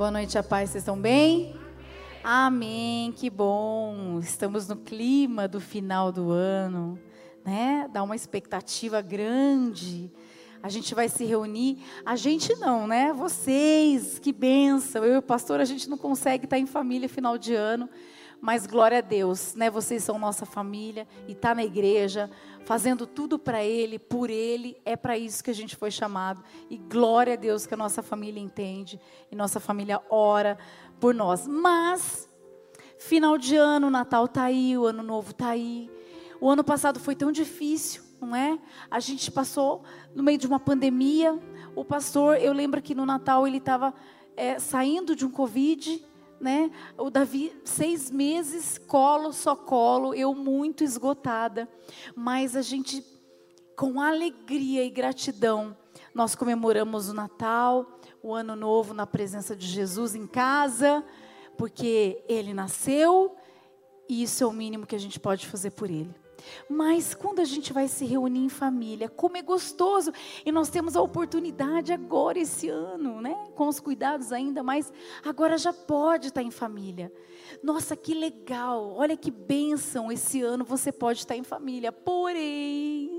Boa 0.00 0.10
noite, 0.10 0.38
a 0.38 0.42
paz. 0.42 0.70
Vocês 0.70 0.80
estão 0.80 0.98
bem? 0.98 1.54
Amém. 2.24 3.12
Que 3.12 3.28
bom. 3.28 4.18
Estamos 4.18 4.66
no 4.66 4.74
clima 4.74 5.46
do 5.46 5.60
final 5.60 6.10
do 6.10 6.30
ano, 6.30 6.98
né? 7.44 7.86
Dá 7.92 8.02
uma 8.02 8.16
expectativa 8.16 9.02
grande. 9.02 10.10
A 10.62 10.70
gente 10.70 10.94
vai 10.94 11.06
se 11.10 11.26
reunir. 11.26 11.84
A 12.02 12.16
gente 12.16 12.56
não, 12.56 12.86
né? 12.86 13.12
Vocês, 13.12 14.18
que 14.18 14.32
benção. 14.32 15.04
Eu 15.04 15.16
e 15.16 15.18
o 15.18 15.22
pastor, 15.22 15.60
a 15.60 15.66
gente 15.66 15.86
não 15.86 15.98
consegue 15.98 16.46
estar 16.46 16.58
em 16.58 16.64
família 16.64 17.06
final 17.06 17.36
de 17.36 17.54
ano. 17.54 17.86
Mas 18.40 18.66
glória 18.66 18.98
a 18.98 19.02
Deus, 19.02 19.54
né? 19.54 19.68
Vocês 19.68 20.02
são 20.02 20.18
nossa 20.18 20.46
família 20.46 21.06
e 21.28 21.34
tá 21.34 21.54
na 21.54 21.62
igreja, 21.62 22.30
fazendo 22.64 23.06
tudo 23.06 23.38
para 23.38 23.62
Ele, 23.62 23.98
por 23.98 24.30
Ele. 24.30 24.80
É 24.84 24.96
para 24.96 25.18
isso 25.18 25.44
que 25.44 25.50
a 25.50 25.54
gente 25.54 25.76
foi 25.76 25.90
chamado. 25.90 26.42
E 26.70 26.78
glória 26.78 27.34
a 27.34 27.36
Deus 27.36 27.66
que 27.66 27.74
a 27.74 27.76
nossa 27.76 28.02
família 28.02 28.40
entende 28.40 28.98
e 29.30 29.36
nossa 29.36 29.60
família 29.60 30.00
ora 30.08 30.56
por 30.98 31.14
nós. 31.14 31.46
Mas 31.46 32.28
final 32.98 33.36
de 33.36 33.56
ano, 33.56 33.88
o 33.88 33.90
Natal 33.90 34.26
tá 34.26 34.44
aí, 34.44 34.76
o 34.76 34.86
Ano 34.86 35.02
Novo 35.02 35.34
tá 35.34 35.50
aí. 35.50 35.90
O 36.40 36.48
ano 36.48 36.64
passado 36.64 36.98
foi 36.98 37.14
tão 37.14 37.30
difícil, 37.30 38.02
não 38.18 38.34
é? 38.34 38.58
A 38.90 39.00
gente 39.00 39.30
passou 39.30 39.82
no 40.14 40.22
meio 40.22 40.38
de 40.38 40.46
uma 40.46 40.58
pandemia. 40.58 41.38
O 41.76 41.84
pastor, 41.84 42.38
eu 42.38 42.54
lembro 42.54 42.80
que 42.80 42.94
no 42.94 43.04
Natal 43.04 43.46
ele 43.46 43.58
estava 43.58 43.92
é, 44.34 44.58
saindo 44.58 45.14
de 45.14 45.26
um 45.26 45.30
Covid 45.30 46.02
né? 46.40 46.70
O 46.96 47.10
Davi, 47.10 47.52
seis 47.64 48.10
meses, 48.10 48.78
colo, 48.78 49.32
só 49.32 49.54
colo, 49.54 50.14
eu 50.14 50.34
muito 50.34 50.82
esgotada. 50.82 51.68
Mas 52.14 52.56
a 52.56 52.62
gente, 52.62 53.04
com 53.76 54.00
alegria 54.00 54.84
e 54.84 54.90
gratidão, 54.90 55.76
nós 56.14 56.34
comemoramos 56.34 57.08
o 57.08 57.14
Natal, 57.14 58.00
o 58.22 58.34
Ano 58.34 58.56
Novo 58.56 58.94
na 58.94 59.06
presença 59.06 59.54
de 59.54 59.66
Jesus 59.66 60.14
em 60.14 60.26
casa, 60.26 61.04
porque 61.56 62.24
Ele 62.28 62.54
nasceu 62.54 63.36
e 64.08 64.24
isso 64.24 64.42
é 64.42 64.46
o 64.46 64.52
mínimo 64.52 64.86
que 64.86 64.96
a 64.96 64.98
gente 64.98 65.20
pode 65.20 65.46
fazer 65.46 65.70
por 65.70 65.88
Ele. 65.88 66.12
Mas 66.68 67.14
quando 67.14 67.40
a 67.40 67.44
gente 67.44 67.72
vai 67.72 67.88
se 67.88 68.04
reunir 68.04 68.44
em 68.44 68.48
família, 68.48 69.08
como 69.08 69.36
é 69.36 69.42
gostoso, 69.42 70.12
e 70.44 70.52
nós 70.52 70.68
temos 70.68 70.96
a 70.96 71.02
oportunidade 71.02 71.92
agora, 71.92 72.38
esse 72.38 72.68
ano, 72.68 73.20
né? 73.20 73.34
Com 73.54 73.68
os 73.68 73.80
cuidados 73.80 74.32
ainda, 74.32 74.62
mas 74.62 74.92
agora 75.24 75.58
já 75.58 75.72
pode 75.72 76.28
estar 76.28 76.42
em 76.42 76.50
família. 76.50 77.12
Nossa, 77.62 77.96
que 77.96 78.14
legal, 78.14 78.94
olha 78.96 79.16
que 79.16 79.30
bênção, 79.30 80.10
esse 80.10 80.42
ano 80.42 80.64
você 80.64 80.92
pode 80.92 81.20
estar 81.20 81.36
em 81.36 81.42
família. 81.42 81.90
Porém, 81.92 83.10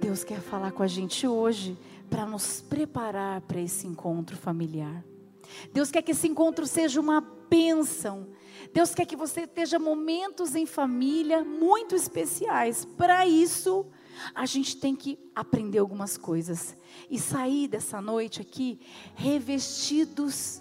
Deus 0.00 0.24
quer 0.24 0.40
falar 0.40 0.72
com 0.72 0.82
a 0.82 0.86
gente 0.86 1.26
hoje 1.26 1.76
para 2.08 2.26
nos 2.26 2.60
preparar 2.60 3.40
para 3.42 3.60
esse 3.60 3.86
encontro 3.86 4.36
familiar. 4.36 5.04
Deus 5.72 5.90
quer 5.90 6.02
que 6.02 6.12
esse 6.12 6.28
encontro 6.28 6.66
seja 6.66 7.00
uma 7.00 7.20
bênção 7.20 8.28
Deus 8.72 8.94
quer 8.94 9.06
que 9.06 9.16
você 9.16 9.42
esteja 9.42 9.78
momentos 9.78 10.54
em 10.54 10.66
família 10.66 11.44
muito 11.44 11.94
especiais. 11.94 12.84
Para 12.84 13.26
isso, 13.26 13.86
a 14.34 14.46
gente 14.46 14.76
tem 14.76 14.94
que 14.94 15.18
aprender 15.34 15.78
algumas 15.78 16.16
coisas 16.16 16.76
e 17.10 17.18
sair 17.18 17.68
dessa 17.68 18.00
noite 18.00 18.40
aqui 18.40 18.80
revestidos 19.14 20.60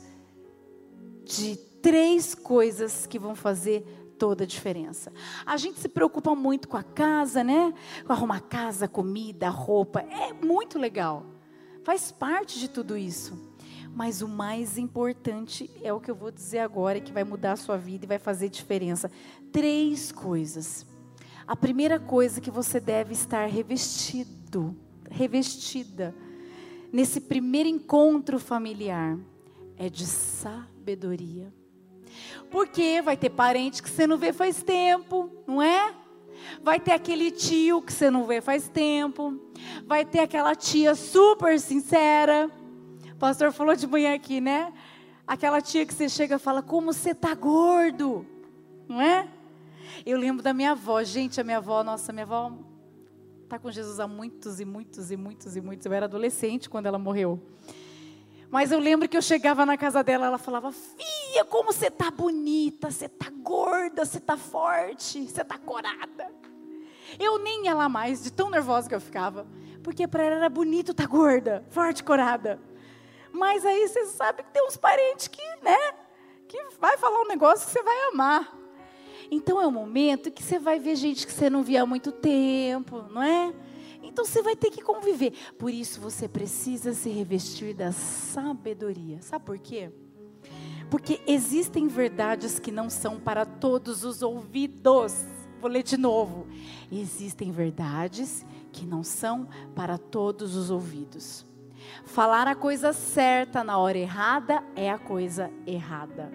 de 1.24 1.58
três 1.82 2.36
coisas 2.36 3.06
que 3.06 3.20
vão 3.20 3.36
fazer 3.36 3.82
toda 4.18 4.44
a 4.44 4.48
diferença. 4.48 5.12
A 5.46 5.58
gente 5.58 5.80
se 5.80 5.90
preocupa 5.90 6.34
muito 6.36 6.68
com 6.68 6.78
a 6.78 6.84
casa, 6.84 7.44
né? 7.44 7.74
Com 8.06 8.14
arrumar 8.14 8.42
casa, 8.42 8.88
comida, 8.88 9.50
roupa. 9.50 10.02
É 10.02 10.32
muito 10.34 10.80
legal. 10.80 11.26
Faz 11.84 12.12
parte 12.12 12.60
de 12.60 12.70
tudo 12.70 12.98
isso. 12.98 13.55
Mas 13.96 14.22
o 14.22 14.28
mais 14.28 14.78
importante 14.78 15.72
é 15.82 15.94
o 15.94 16.02
que 16.02 16.12
eu 16.12 16.16
vou 16.16 16.30
dizer 16.30 16.60
agora, 16.60 17.00
que 17.00 17.14
vai 17.14 17.24
mudar 17.24 17.54
a 17.54 17.56
sua 17.56 17.78
vida 17.78 18.04
e 18.04 18.08
vai 18.08 18.20
fazer 18.20 18.50
diferença. 18.50 19.10
Três 19.54 20.12
coisas. 20.12 20.86
A 21.48 21.56
primeira 21.56 21.98
coisa 21.98 22.42
que 22.42 22.52
você 22.52 22.78
deve 22.78 23.14
estar 23.14 23.46
revestido, 23.46 24.76
revestida, 25.10 26.14
nesse 26.92 27.22
primeiro 27.22 27.70
encontro 27.70 28.38
familiar, 28.38 29.18
é 29.78 29.90
de 29.90 30.06
sabedoria. 30.06 31.54
Porque 32.52 33.02
vai 33.02 33.16
ter 33.16 33.30
parente 33.30 33.82
que 33.82 33.90
você 33.90 34.06
não 34.06 34.18
vê 34.18 34.34
faz 34.34 34.62
tempo, 34.62 35.30
não 35.48 35.62
é? 35.62 35.96
Vai 36.62 36.82
ter 36.82 36.92
aquele 36.92 37.32
tio 37.32 37.82
que 37.82 37.94
você 37.94 38.12
não 38.12 38.26
vê 38.26 38.42
faz 38.42 38.68
tempo. 38.68 39.40
Vai 39.86 40.04
ter 40.04 40.20
aquela 40.20 40.54
tia 40.54 40.96
super 40.96 41.58
sincera 41.62 42.52
o 43.16 43.18
pastor 43.18 43.54
falou 43.54 43.78
de 43.78 43.88
manhã 43.88 44.14
aqui, 44.14 44.42
né? 44.42 44.74
Aquela 45.26 45.62
tia 45.62 45.86
que 45.86 45.94
você 45.94 46.10
chega 46.10 46.36
e 46.36 46.40
fala, 46.40 46.62
como 46.62 46.92
você 46.92 47.16
tá 47.16 47.34
gordo, 47.34 48.26
não 48.90 49.02
é? 49.02 49.26
Eu 50.06 50.18
lembro 50.18 50.44
da 50.44 50.54
minha 50.54 50.72
avó, 50.72 51.02
gente, 51.02 51.40
a 51.40 51.44
minha 51.44 51.58
avó, 51.58 51.82
nossa, 51.82 52.12
minha 52.12 52.26
avó 52.26 52.52
tá 53.48 53.58
com 53.58 53.72
Jesus 53.72 54.02
há 54.02 54.08
muitos 54.08 54.60
e 54.60 54.66
muitos 54.66 55.12
e 55.12 55.16
muitos 55.16 55.56
e 55.56 55.62
muitos. 55.62 55.86
Eu 55.86 55.94
era 55.94 56.08
adolescente 56.08 56.70
quando 56.70 56.88
ela 56.88 57.00
morreu. 57.00 57.42
Mas 58.52 58.74
eu 58.74 58.80
lembro 58.80 59.08
que 59.08 59.16
eu 59.16 59.22
chegava 59.22 59.66
na 59.66 59.78
casa 59.78 60.04
dela, 60.04 60.26
ela 60.26 60.38
falava: 60.38 60.74
Filha, 60.74 61.46
como 61.46 61.72
você 61.72 61.90
tá 61.90 62.12
bonita, 62.12 62.92
você 62.92 63.08
tá 63.08 63.30
gorda, 63.30 64.04
você 64.04 64.20
tá 64.20 64.36
forte, 64.36 65.26
você 65.26 65.44
tá 65.44 65.58
corada. 65.58 66.30
Eu 67.18 67.40
nem 67.40 67.64
ia 67.66 67.74
lá 67.74 67.88
mais, 67.88 68.22
de 68.22 68.34
tão 68.34 68.50
nervosa 68.50 68.90
que 68.90 68.96
eu 68.96 69.00
ficava. 69.00 69.48
Porque 69.82 70.06
para 70.06 70.24
ela 70.24 70.36
era 70.36 70.50
bonito 70.50 70.94
tá 70.94 71.06
gorda, 71.06 71.64
forte, 71.70 72.04
corada. 72.04 72.60
Mas 73.36 73.66
aí 73.66 73.88
você 73.88 74.06
sabe 74.06 74.44
que 74.44 74.52
tem 74.52 74.66
uns 74.66 74.78
parentes 74.78 75.28
que, 75.28 75.42
né, 75.62 75.78
que 76.48 76.58
vai 76.80 76.98
falar 76.98 77.22
um 77.22 77.28
negócio 77.28 77.66
que 77.66 77.74
você 77.74 77.84
vai 77.84 78.10
amar. 78.10 78.58
Então 79.30 79.62
é 79.62 79.68
um 79.68 79.72
momento 79.72 80.32
que 80.32 80.42
você 80.42 80.58
vai 80.58 80.80
ver 80.80 80.96
gente 80.96 81.28
que 81.28 81.34
você 81.34 81.50
não 81.50 81.62
via 81.62 81.84
há 81.84 81.86
muito 81.86 82.14
tempo, 82.14 83.04
não 83.12 83.22
é? 83.22 83.54
Então 84.02 84.24
você 84.24 84.42
vai 84.42 84.56
ter 84.56 84.72
que 84.72 84.82
conviver. 84.82 85.34
Por 85.58 85.70
isso 85.70 86.00
você 86.00 86.30
precisa 86.30 86.94
se 86.94 87.10
revestir 87.10 87.74
da 87.74 87.92
sabedoria. 87.92 89.22
Sabe 89.22 89.44
por 89.44 89.60
quê? 89.60 89.92
Porque 90.90 91.20
existem 91.28 91.88
verdades 91.88 92.58
que 92.58 92.72
não 92.72 92.90
são 92.90 93.20
para 93.20 93.46
todos 93.46 94.06
os 94.06 94.22
ouvidos. 94.22 95.26
Vou 95.60 95.70
ler 95.70 95.84
de 95.84 95.98
novo. 95.98 96.48
Existem 96.90 97.52
verdades 97.52 98.46
que 98.72 98.86
não 98.86 99.04
são 99.04 99.50
para 99.76 99.98
todos 99.98 100.56
os 100.56 100.70
ouvidos. 100.70 101.46
Falar 102.04 102.48
a 102.48 102.56
coisa 102.56 102.94
certa 102.94 103.64
na 103.64 103.78
hora 103.78 103.98
errada 103.98 104.64
é 104.76 104.90
a 104.90 104.98
coisa 104.98 105.52
errada. 105.66 106.32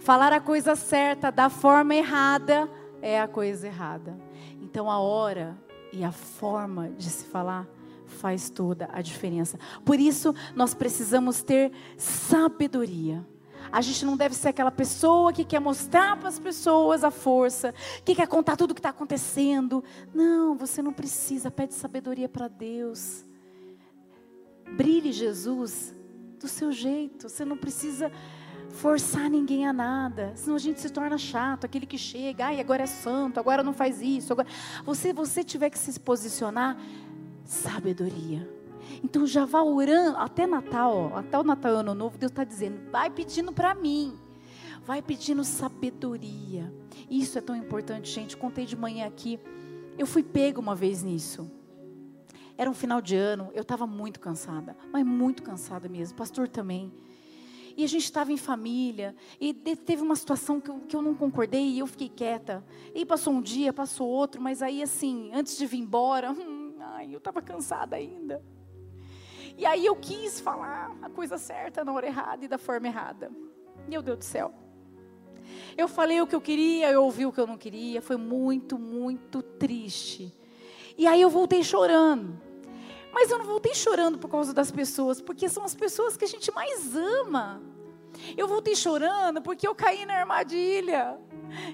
Falar 0.00 0.32
a 0.32 0.40
coisa 0.40 0.76
certa 0.76 1.30
da 1.30 1.48
forma 1.48 1.94
errada 1.94 2.68
é 3.00 3.20
a 3.20 3.28
coisa 3.28 3.66
errada. 3.66 4.18
Então 4.60 4.90
a 4.90 4.98
hora 4.98 5.56
e 5.92 6.02
a 6.04 6.12
forma 6.12 6.90
de 6.90 7.08
se 7.08 7.24
falar 7.26 7.66
faz 8.06 8.50
toda 8.50 8.88
a 8.92 9.00
diferença. 9.00 9.58
Por 9.84 9.98
isso 9.98 10.34
nós 10.54 10.74
precisamos 10.74 11.42
ter 11.42 11.72
sabedoria. 11.96 13.24
A 13.72 13.80
gente 13.80 14.04
não 14.04 14.16
deve 14.16 14.34
ser 14.34 14.48
aquela 14.48 14.70
pessoa 14.70 15.32
que 15.32 15.44
quer 15.44 15.60
mostrar 15.60 16.16
para 16.16 16.28
as 16.28 16.38
pessoas 16.38 17.02
a 17.02 17.10
força, 17.10 17.74
que 18.04 18.14
quer 18.14 18.28
contar 18.28 18.56
tudo 18.56 18.70
o 18.70 18.74
que 18.74 18.78
está 18.78 18.90
acontecendo. 18.90 19.82
Não, 20.14 20.56
você 20.56 20.80
não 20.80 20.92
precisa. 20.92 21.50
Pede 21.50 21.74
sabedoria 21.74 22.28
para 22.28 22.46
Deus. 22.46 23.24
Brilhe 24.76 25.12
Jesus 25.12 25.94
do 26.40 26.48
seu 26.48 26.72
jeito. 26.72 27.28
Você 27.28 27.44
não 27.44 27.56
precisa 27.56 28.10
forçar 28.70 29.30
ninguém 29.30 29.66
a 29.66 29.72
nada, 29.72 30.32
senão 30.34 30.56
a 30.56 30.58
gente 30.58 30.80
se 30.80 30.90
torna 30.90 31.16
chato, 31.16 31.64
aquele 31.64 31.86
que 31.86 31.96
chega, 31.96 32.46
ai, 32.46 32.60
agora 32.60 32.82
é 32.82 32.86
santo, 32.86 33.38
agora 33.38 33.62
não 33.62 33.72
faz 33.72 34.02
isso. 34.02 34.32
Agora... 34.32 34.48
Você, 34.84 35.12
você 35.12 35.44
tiver 35.44 35.70
que 35.70 35.78
se 35.78 35.98
posicionar, 36.00 36.76
sabedoria. 37.44 38.48
Então 39.02 39.26
já 39.26 39.44
vá 39.44 39.62
orando, 39.62 40.16
até 40.18 40.46
Natal, 40.46 41.12
ó, 41.12 41.18
até 41.18 41.38
o 41.38 41.44
Natal 41.44 41.76
Ano 41.76 41.94
Novo, 41.94 42.18
Deus 42.18 42.32
está 42.32 42.42
dizendo, 42.42 42.90
vai 42.90 43.08
pedindo 43.08 43.52
para 43.52 43.74
mim, 43.74 44.14
vai 44.84 45.00
pedindo 45.00 45.44
sabedoria. 45.44 46.72
Isso 47.08 47.38
é 47.38 47.40
tão 47.40 47.56
importante, 47.56 48.10
gente. 48.10 48.36
Contei 48.36 48.66
de 48.66 48.76
manhã 48.76 49.06
aqui, 49.06 49.38
eu 49.96 50.06
fui 50.06 50.22
pego 50.22 50.60
uma 50.60 50.74
vez 50.74 51.02
nisso. 51.02 51.50
Era 52.56 52.70
um 52.70 52.74
final 52.74 53.00
de 53.00 53.16
ano, 53.16 53.50
eu 53.52 53.62
estava 53.62 53.86
muito 53.86 54.20
cansada, 54.20 54.76
mas 54.92 55.04
muito 55.04 55.42
cansada 55.42 55.88
mesmo, 55.88 56.16
pastor 56.16 56.48
também. 56.48 56.92
E 57.76 57.82
a 57.82 57.88
gente 57.88 58.04
estava 58.04 58.32
em 58.32 58.36
família, 58.36 59.16
e 59.40 59.52
teve 59.52 60.02
uma 60.02 60.14
situação 60.14 60.60
que 60.60 60.70
eu, 60.70 60.80
que 60.80 60.94
eu 60.94 61.02
não 61.02 61.14
concordei 61.14 61.64
e 61.64 61.80
eu 61.80 61.86
fiquei 61.88 62.08
quieta. 62.08 62.64
E 62.94 63.04
passou 63.04 63.32
um 63.32 63.42
dia, 63.42 63.72
passou 63.72 64.08
outro, 64.08 64.40
mas 64.40 64.62
aí 64.62 64.80
assim, 64.80 65.32
antes 65.34 65.58
de 65.58 65.66
vir 65.66 65.78
embora, 65.78 66.30
hum, 66.32 66.76
ai, 66.78 67.12
eu 67.12 67.18
estava 67.18 67.42
cansada 67.42 67.96
ainda. 67.96 68.40
E 69.58 69.66
aí 69.66 69.84
eu 69.84 69.96
quis 69.96 70.40
falar 70.40 70.96
a 71.02 71.08
coisa 71.08 71.36
certa 71.38 71.84
na 71.84 71.92
hora 71.92 72.06
errada 72.06 72.44
e 72.44 72.48
da 72.48 72.58
forma 72.58 72.86
errada. 72.86 73.30
Meu 73.88 74.02
Deus 74.02 74.18
do 74.18 74.24
céu. 74.24 74.54
Eu 75.76 75.88
falei 75.88 76.20
o 76.20 76.26
que 76.26 76.34
eu 76.34 76.40
queria, 76.40 76.90
eu 76.90 77.02
ouvi 77.04 77.26
o 77.26 77.32
que 77.32 77.40
eu 77.40 77.46
não 77.46 77.58
queria, 77.58 78.00
foi 78.00 78.16
muito, 78.16 78.78
muito 78.78 79.42
triste. 79.42 80.32
E 80.96 81.06
aí 81.06 81.20
eu 81.20 81.28
voltei 81.28 81.62
chorando. 81.62 82.40
Mas 83.14 83.30
eu 83.30 83.38
não 83.38 83.44
voltei 83.44 83.72
chorando 83.76 84.18
por 84.18 84.28
causa 84.28 84.52
das 84.52 84.72
pessoas, 84.72 85.20
porque 85.20 85.48
são 85.48 85.62
as 85.62 85.72
pessoas 85.72 86.16
que 86.16 86.24
a 86.24 86.28
gente 86.28 86.52
mais 86.52 86.96
ama. 86.96 87.62
Eu 88.36 88.48
voltei 88.48 88.74
chorando 88.74 89.40
porque 89.40 89.68
eu 89.68 89.74
caí 89.74 90.04
na 90.04 90.14
armadilha. 90.14 91.16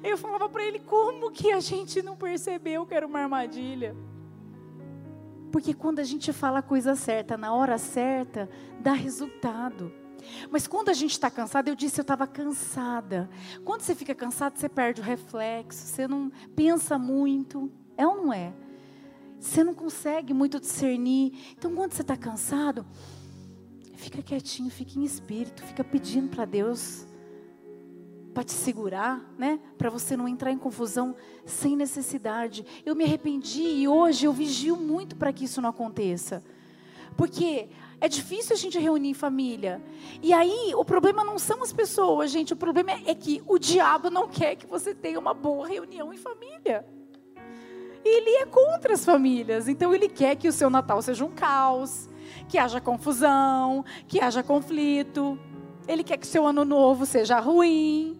Eu 0.04 0.18
falava 0.18 0.50
para 0.50 0.62
ele: 0.62 0.78
como 0.80 1.30
que 1.30 1.50
a 1.50 1.58
gente 1.58 2.02
não 2.02 2.14
percebeu 2.14 2.84
que 2.84 2.94
era 2.94 3.06
uma 3.06 3.20
armadilha? 3.20 3.96
Porque 5.50 5.72
quando 5.72 5.98
a 5.98 6.04
gente 6.04 6.30
fala 6.30 6.58
a 6.58 6.62
coisa 6.62 6.94
certa, 6.94 7.38
na 7.38 7.54
hora 7.54 7.78
certa, 7.78 8.48
dá 8.78 8.92
resultado. 8.92 9.90
Mas 10.50 10.66
quando 10.66 10.90
a 10.90 10.92
gente 10.92 11.12
está 11.12 11.30
cansado, 11.30 11.68
eu 11.68 11.74
disse 11.74 11.98
eu 11.98 12.02
estava 12.02 12.26
cansada. 12.26 13.30
Quando 13.64 13.80
você 13.80 13.94
fica 13.94 14.14
cansado, 14.14 14.58
você 14.58 14.68
perde 14.68 15.00
o 15.00 15.04
reflexo, 15.04 15.86
você 15.86 16.06
não 16.06 16.30
pensa 16.54 16.98
muito. 16.98 17.72
É 17.96 18.06
ou 18.06 18.16
não 18.16 18.32
é? 18.32 18.52
Você 19.40 19.64
não 19.64 19.74
consegue 19.74 20.34
muito 20.34 20.60
discernir. 20.60 21.32
Então, 21.56 21.74
quando 21.74 21.92
você 21.92 22.02
está 22.02 22.16
cansado, 22.16 22.86
fica 23.94 24.22
quietinho, 24.22 24.70
fica 24.70 24.98
em 24.98 25.04
espírito, 25.04 25.62
fica 25.62 25.82
pedindo 25.82 26.28
para 26.28 26.44
Deus 26.44 27.06
para 28.32 28.44
te 28.44 28.52
segurar, 28.52 29.20
né? 29.36 29.58
Para 29.76 29.90
você 29.90 30.16
não 30.16 30.28
entrar 30.28 30.52
em 30.52 30.58
confusão 30.58 31.16
sem 31.44 31.74
necessidade. 31.76 32.64
Eu 32.86 32.94
me 32.94 33.04
arrependi 33.04 33.62
e 33.62 33.88
hoje 33.88 34.24
eu 34.24 34.32
vigio 34.32 34.76
muito 34.76 35.16
para 35.16 35.32
que 35.32 35.44
isso 35.44 35.60
não 35.60 35.70
aconteça. 35.70 36.42
Porque 37.16 37.68
é 38.00 38.08
difícil 38.08 38.54
a 38.54 38.58
gente 38.58 38.78
reunir 38.78 39.14
família. 39.14 39.82
E 40.22 40.32
aí, 40.32 40.72
o 40.74 40.84
problema 40.84 41.24
não 41.24 41.38
são 41.38 41.62
as 41.62 41.72
pessoas, 41.72 42.30
gente. 42.30 42.52
O 42.52 42.56
problema 42.56 42.92
é 43.04 43.14
que 43.14 43.42
o 43.46 43.58
diabo 43.58 44.10
não 44.10 44.28
quer 44.28 44.54
que 44.54 44.66
você 44.66 44.94
tenha 44.94 45.18
uma 45.18 45.34
boa 45.34 45.66
reunião 45.66 46.12
em 46.12 46.16
família. 46.16 46.86
Ele 48.04 48.30
é 48.42 48.46
contra 48.46 48.94
as 48.94 49.04
famílias. 49.04 49.68
Então, 49.68 49.94
ele 49.94 50.08
quer 50.08 50.36
que 50.36 50.48
o 50.48 50.52
seu 50.52 50.70
Natal 50.70 51.00
seja 51.02 51.24
um 51.24 51.30
caos, 51.30 52.08
que 52.48 52.58
haja 52.58 52.80
confusão, 52.80 53.84
que 54.08 54.20
haja 54.20 54.42
conflito. 54.42 55.38
Ele 55.86 56.02
quer 56.02 56.16
que 56.16 56.26
seu 56.26 56.46
ano 56.46 56.64
novo 56.64 57.04
seja 57.04 57.38
ruim, 57.40 58.18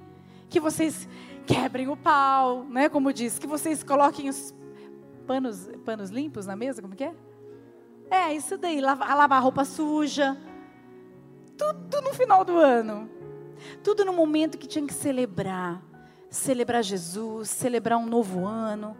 que 0.49 0.61
vocês 0.61 1.09
quebrem 1.47 1.88
o 1.88 1.97
pau, 1.97 2.65
né? 2.65 2.88
Como 2.88 3.12
diz, 3.12 3.38
que 3.38 3.47
vocês 3.47 3.82
coloquem 3.82 4.29
os 4.29 4.55
panos, 5.27 5.69
panos 5.85 6.11
limpos 6.11 6.47
na 6.47 6.56
mesa, 6.56 6.82
como 6.82 6.94
que 6.94 7.05
é? 7.05 7.15
É, 8.11 8.35
isso 8.35 8.59
daí, 8.59 8.81
lavar, 8.81 9.17
lavar 9.17 9.43
roupa 9.43 9.65
suja. 9.65 10.37
Tudo 11.56 12.00
no 12.03 12.12
final 12.12 12.44
do 12.44 12.59
ano. 12.59 13.09
Tudo 13.85 14.05
no 14.05 14.12
momento 14.12 14.59
que 14.59 14.67
tinha 14.67 14.85
que 14.85 14.94
celebrar. 14.94 15.82
Celebrar 16.29 16.82
Jesus, 16.82 17.50
celebrar 17.50 17.99
um 17.99 18.06
novo 18.06 18.47
ano. 18.47 18.97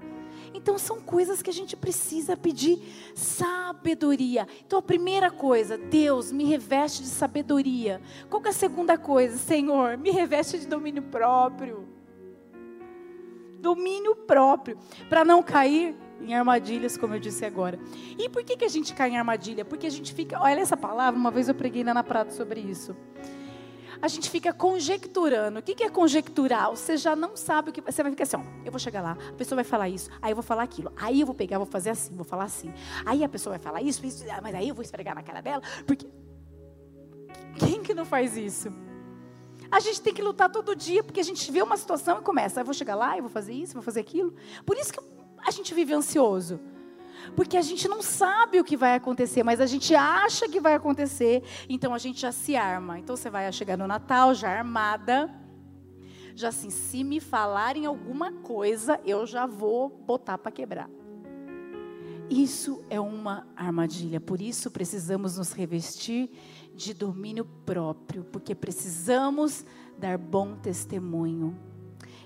Então 0.53 0.79
são 0.79 1.01
coisas 1.01 1.43
que 1.43 1.51
a 1.51 1.53
gente 1.53 1.77
precisa 1.77 2.37
pedir 2.37 2.79
sabedoria. 3.15 4.47
Então 4.67 4.79
a 4.79 4.83
primeira 4.83 5.31
coisa, 5.31 5.79
Deus 5.79 6.33
me 6.33 6.45
reveste 6.45 7.03
de 7.03 7.09
sabedoria. 7.09 8.01
Qual 8.29 8.43
que 8.43 8.49
é 8.49 8.51
a 8.51 8.55
segunda 8.55 8.99
coisa? 8.99 9.37
Senhor, 9.37 9.97
me 9.97 10.11
reveste 10.11 10.59
de 10.59 10.67
domínio 10.67 11.03
próprio. 11.05 11.89
Domínio 13.61 14.17
próprio, 14.17 14.79
para 15.09 15.25
não 15.25 15.43
cair 15.43 15.95
em 16.21 16.35
armadilhas, 16.35 16.97
como 16.97 17.15
eu 17.15 17.21
disse 17.21 17.45
agora. 17.45 17.79
E 18.19 18.29
por 18.29 18.45
que, 18.45 18.57
que 18.57 18.65
a 18.65 18.69
gente 18.69 18.95
cai 18.95 19.11
em 19.11 19.19
armadilha? 19.19 19.65
Porque 19.65 19.87
a 19.87 19.91
gente 19.91 20.15
fica, 20.15 20.41
olha 20.41 20.61
essa 20.61 20.77
palavra, 20.77 21.19
uma 21.19 21.31
vez 21.31 21.49
eu 21.49 21.55
preguei 21.55 21.85
na 21.85 21.93
Ana 21.93 22.31
sobre 22.31 22.61
isso. 22.61 22.97
A 24.03 24.09
gente 24.09 24.31
fica 24.31 24.53
conjecturando. 24.53 25.59
O 25.59 25.63
que, 25.63 25.83
é 25.83 25.89
conjecturar? 25.91 26.71
Você 26.71 26.97
já 26.97 27.15
não 27.15 27.37
sabe 27.37 27.71
o 27.71 27.73
que. 27.73 27.81
Você 27.81 28.03
vai 28.03 28.11
ficar 28.13 28.25
assim, 28.25 28.37
ó, 28.37 28.43
eu 28.65 28.73
vou 28.73 28.79
chegar 28.79 29.03
lá, 29.03 29.17
a 29.29 29.33
pessoa 29.33 29.57
vai 29.57 29.65
falar 29.65 29.89
isso, 29.89 30.11
aí 30.23 30.33
eu 30.33 30.37
vou 30.37 30.43
falar 30.43 30.63
aquilo, 30.63 30.93
aí 30.97 31.21
eu 31.21 31.27
vou 31.27 31.35
pegar, 31.35 31.59
vou 31.59 31.67
fazer 31.67 31.91
assim, 31.91 32.15
vou 32.15 32.25
falar 32.25 32.45
assim. 32.45 32.73
Aí 33.05 33.23
a 33.23 33.29
pessoa 33.29 33.57
vai 33.57 33.63
falar 33.63 33.83
isso, 33.83 34.05
isso 34.05 34.25
mas 34.43 34.55
aí 34.55 34.69
eu 34.69 34.75
vou 34.75 34.83
esfregar 34.83 35.15
na 35.15 35.23
cara 35.23 35.41
dela, 35.41 35.63
porque. 35.87 36.07
Quem 37.59 37.83
que 37.83 37.93
não 37.93 38.05
faz 38.05 38.37
isso? 38.37 38.73
A 39.71 39.79
gente 39.81 40.01
tem 40.01 40.13
que 40.13 40.23
lutar 40.23 40.51
todo 40.51 40.75
dia, 40.75 41.03
porque 41.05 41.21
a 41.21 41.23
gente 41.23 41.51
vê 41.53 41.63
uma 41.63 41.77
situação 41.77 42.19
e 42.19 42.23
começa, 42.23 42.61
eu 42.61 42.65
vou 42.65 42.75
chegar 42.75 42.95
lá, 42.95 43.17
eu 43.17 43.23
vou 43.23 43.31
fazer 43.31 43.53
isso, 43.53 43.75
vou 43.75 43.83
fazer 43.83 44.01
aquilo. 44.01 44.35
Por 44.65 44.77
isso 44.77 44.93
que 44.93 45.01
a 45.47 45.51
gente 45.51 45.73
vive 45.75 45.93
ansioso. 45.93 46.59
Porque 47.35 47.57
a 47.57 47.63
gente 47.63 47.89
não 47.89 48.03
sabe 48.03 48.61
o 48.61 48.65
que 48.65 48.77
vai 48.77 48.95
acontecer, 48.95 49.43
mas 49.43 49.61
a 49.61 49.67
gente 49.67 49.95
acha 49.95 50.49
que 50.49 50.61
vai 50.61 50.75
acontecer, 50.75 51.43
então 51.69 51.95
a 51.95 51.99
gente 51.99 52.21
já 52.21 52.33
se 52.33 52.57
arma. 52.57 52.99
Então 52.99 53.17
você 53.17 53.31
vai 53.31 53.51
chegar 53.53 53.77
no 53.77 53.87
Natal 53.87 54.35
já 54.35 54.51
armada, 54.51 55.33
já 56.35 56.49
assim, 56.49 56.71
se 56.71 57.05
me 57.05 57.21
falarem 57.21 57.87
alguma 57.87 58.33
coisa, 58.33 59.01
eu 59.05 59.27
já 59.27 59.47
vou 59.47 59.89
botar 59.89 60.39
para 60.39 60.51
quebrar. 60.51 60.89
Isso 62.31 62.85
é 62.89 63.01
uma 63.01 63.47
armadilha, 63.57 64.21
por 64.21 64.41
isso 64.41 64.71
precisamos 64.71 65.37
nos 65.37 65.53
revestir 65.53 66.31
de 66.75 66.95
domínio 66.95 67.45
próprio, 67.67 68.23
porque 68.25 68.55
precisamos 68.55 69.67
dar 69.99 70.17
bom 70.17 70.55
testemunho. 70.55 71.70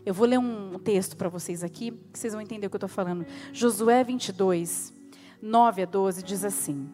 Eu 0.05 0.13
vou 0.13 0.27
ler 0.27 0.39
um 0.39 0.79
texto 0.79 1.17
para 1.17 1.31
vocês 1.31 1.65
aqui, 1.65 1.91
que 2.13 2.19
vocês 2.19 2.35
vão 2.35 2.43
entender 2.43 2.67
o 2.67 2.71
que 2.71 2.77
eu 2.77 2.79
estou 2.79 2.89
falando. 2.89 3.25
Josué 3.55 4.05
22, 4.05 4.93
9 5.41 5.83
a 5.83 5.87
12 5.87 6.23
diz 6.23 6.45
assim: 6.45 6.93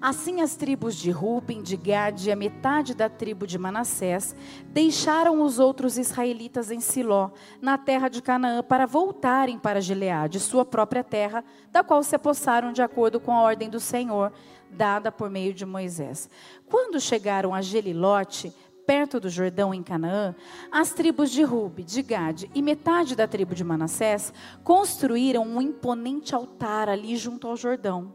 Assim 0.00 0.40
as 0.40 0.56
tribos 0.56 0.96
de 0.96 1.10
Ruben, 1.10 1.62
de 1.62 1.76
Gad 1.76 2.24
e 2.24 2.32
a 2.32 2.36
metade 2.36 2.94
da 2.94 3.10
tribo 3.10 3.46
de 3.46 3.58
Manassés 3.58 4.34
deixaram 4.68 5.42
os 5.42 5.58
outros 5.58 5.98
israelitas 5.98 6.70
em 6.70 6.80
Siló, 6.80 7.32
na 7.60 7.76
terra 7.76 8.08
de 8.08 8.22
Canaã, 8.22 8.62
para 8.62 8.86
voltarem 8.86 9.58
para 9.58 9.78
Gileade, 9.78 10.40
sua 10.40 10.64
própria 10.64 11.04
terra, 11.04 11.44
da 11.70 11.84
qual 11.84 12.02
se 12.02 12.16
apossaram 12.16 12.72
de 12.72 12.80
acordo 12.80 13.20
com 13.20 13.30
a 13.30 13.42
ordem 13.42 13.68
do 13.68 13.78
Senhor, 13.78 14.32
dada 14.70 15.12
por 15.12 15.28
meio 15.28 15.52
de 15.52 15.66
Moisés. 15.66 16.30
Quando 16.66 16.98
chegaram 16.98 17.54
a 17.54 17.60
Gelilote, 17.60 18.54
perto 18.90 19.20
do 19.20 19.30
Jordão, 19.30 19.72
em 19.72 19.84
Canaã, 19.84 20.34
as 20.68 20.92
tribos 20.92 21.30
de 21.30 21.44
Rube, 21.44 21.84
de 21.84 22.02
Gade 22.02 22.50
e 22.52 22.60
metade 22.60 23.14
da 23.14 23.28
tribo 23.28 23.54
de 23.54 23.62
Manassés 23.62 24.32
construíram 24.64 25.44
um 25.44 25.62
imponente 25.62 26.34
altar 26.34 26.88
ali 26.88 27.16
junto 27.16 27.46
ao 27.46 27.56
Jordão. 27.56 28.12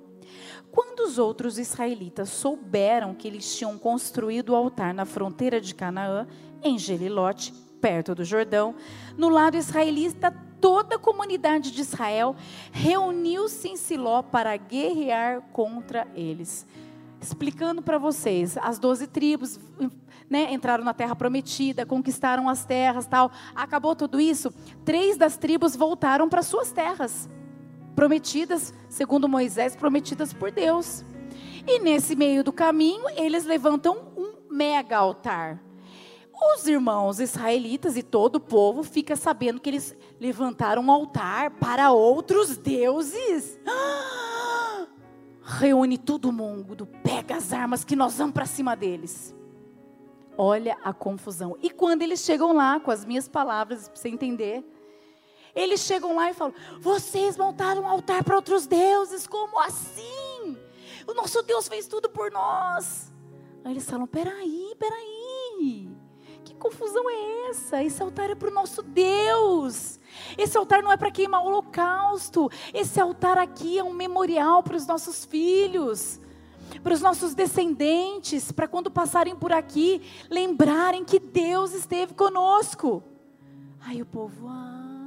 Quando 0.74 1.08
os 1.08 1.18
outros 1.18 1.58
israelitas 1.58 2.28
souberam 2.28 3.16
que 3.16 3.26
eles 3.26 3.56
tinham 3.56 3.78
construído 3.78 4.50
o 4.50 4.56
altar 4.58 4.94
na 4.94 5.06
fronteira 5.06 5.62
de 5.62 5.74
Canaã, 5.74 6.28
em 6.62 6.78
Gelilote, 6.78 7.54
perto 7.80 8.14
do 8.14 8.26
Jordão, 8.26 8.76
no 9.18 9.30
lado 9.30 9.56
israelita, 9.56 10.30
toda 10.60 10.98
a 10.98 11.00
comunidade 11.00 11.72
de 11.72 11.80
Israel 11.80 12.36
reuniu-se 12.74 13.70
em 13.70 13.78
Siló 13.78 14.22
para 14.22 14.58
guerrear 14.58 15.40
contra 15.54 16.06
eles. 16.14 16.68
Explicando 17.26 17.82
para 17.82 17.98
vocês, 17.98 18.56
as 18.62 18.78
doze 18.78 19.08
tribos 19.08 19.60
né, 20.30 20.54
entraram 20.54 20.84
na 20.84 20.94
terra 20.94 21.16
prometida, 21.16 21.84
conquistaram 21.84 22.48
as 22.48 22.66
terras, 22.66 23.08
tal. 23.08 23.32
Acabou 23.56 23.96
tudo 23.96 24.22
isso, 24.22 24.54
três 24.86 25.18
das 25.18 25.36
tribos 25.36 25.76
voltaram 25.76 26.30
para 26.30 26.44
suas 26.44 26.72
terras, 26.72 27.28
prometidas, 27.96 28.76
segundo 28.88 29.28
Moisés, 29.28 29.76
prometidas 29.76 30.34
por 30.34 30.52
Deus. 30.52 31.04
E 31.66 31.80
nesse 31.80 32.16
meio 32.16 32.44
do 32.44 32.54
caminho, 32.54 33.10
eles 33.16 33.44
levantam 33.44 33.98
um 34.16 34.54
mega 34.54 34.96
altar. 34.96 35.60
Os 36.32 36.68
irmãos 36.68 37.20
israelitas 37.20 37.98
e 37.98 38.04
todo 38.04 38.36
o 38.36 38.40
povo 38.40 38.84
fica 38.84 39.16
sabendo 39.16 39.60
que 39.60 39.72
eles 39.72 39.98
levantaram 40.20 40.84
um 40.84 40.92
altar 40.92 41.50
para 41.50 41.92
outros 41.92 42.56
deuses. 42.56 43.60
Reúne 45.48 45.96
todo 46.00 46.32
mundo, 46.32 46.88
pega 47.04 47.36
as 47.36 47.54
armas 47.54 47.84
que 47.84 47.96
nós 47.96 48.18
vamos 48.18 48.34
para 48.34 48.48
cima 48.48 48.76
deles. 48.76 49.36
Olha 50.36 50.76
a 50.84 50.92
confusão. 50.92 51.56
E 51.62 51.70
quando 51.70 52.02
eles 52.02 52.22
chegam 52.22 52.52
lá, 52.52 52.80
com 52.80 52.90
as 52.90 53.06
minhas 53.06 53.28
palavras, 53.28 53.88
para 53.88 53.96
você 53.96 54.10
entender, 54.10 54.66
eles 55.54 55.82
chegam 55.82 56.16
lá 56.16 56.32
e 56.32 56.34
falam: 56.34 56.54
Vocês 56.80 57.38
montaram 57.38 57.84
um 57.84 57.88
altar 57.88 58.24
para 58.24 58.36
outros 58.36 58.66
deuses, 58.66 59.28
como 59.28 59.60
assim? 59.60 60.58
O 61.08 61.14
nosso 61.14 61.44
Deus 61.44 61.68
fez 61.68 61.88
tudo 61.88 62.10
por 62.10 62.32
nós. 62.32 63.14
Aí 63.64 63.72
eles 63.72 63.88
falam: 63.88 64.08
Peraí, 64.08 64.76
peraí. 64.80 65.95
Confusão 66.56 67.10
é 67.10 67.50
essa? 67.50 67.84
Esse 67.84 68.02
altar 68.02 68.30
é 68.30 68.36
para 68.36 68.50
o 68.50 68.54
nosso 68.54 68.82
Deus. 68.82 70.00
Esse 70.38 70.58
altar 70.58 70.82
não 70.82 70.92
é 70.92 70.98
para 70.98 71.12
queimar 71.12 71.44
o 71.44 71.48
holocausto. 71.48 72.50
Esse 72.74 73.00
altar 73.00 73.38
aqui 73.38 73.78
é 73.78 73.84
um 73.84 73.94
memorial 73.94 74.64
para 74.64 74.76
os 74.76 74.88
nossos 74.88 75.26
filhos 75.26 76.20
para 76.84 76.94
os 76.94 77.02
nossos 77.02 77.34
descendentes, 77.34 78.52
para 78.52 78.68
quando 78.68 78.90
passarem 78.92 79.36
por 79.36 79.52
aqui, 79.52 80.02
lembrarem 80.30 81.04
que 81.04 81.20
Deus 81.20 81.74
esteve 81.74 82.14
conosco. 82.14 83.04
Aí 83.82 84.02
o 84.02 84.06
povo, 84.06 84.48
ah, 84.48 85.06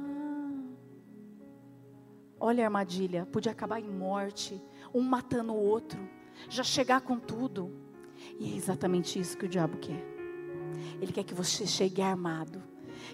olha 2.39 2.63
a 2.63 2.67
armadilha, 2.67 3.25
podia 3.25 3.51
acabar 3.51 3.79
em 3.79 3.89
morte, 3.89 4.61
um 4.93 5.01
matando 5.01 5.53
o 5.53 5.63
outro, 5.63 5.99
já 6.49 6.63
chegar 6.63 7.01
com 7.01 7.19
tudo. 7.19 7.71
E 8.39 8.53
é 8.53 8.55
exatamente 8.55 9.19
isso 9.19 9.37
que 9.37 9.45
o 9.45 9.49
diabo 9.49 9.77
quer. 9.77 10.18
Ele 11.01 11.11
quer 11.11 11.23
que 11.23 11.33
você 11.33 11.65
chegue 11.65 12.01
armado, 12.01 12.61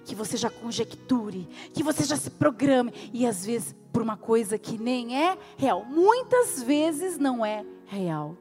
que 0.04 0.16
você 0.16 0.38
já 0.38 0.50
conjecture, 0.50 1.48
que 1.74 1.84
você 1.84 2.04
já 2.04 2.16
se 2.16 2.30
programe. 2.30 2.94
E 3.14 3.26
às 3.26 3.46
vezes 3.46 3.76
por 3.92 4.02
uma 4.02 4.18
coisa 4.18 4.58
que 4.58 4.78
nem 4.78 5.18
é 5.18 5.38
real. 5.56 5.86
Muitas 5.86 6.62
vezes 6.62 7.18
não 7.18 7.46
é 7.46 7.66
real. 7.86 8.38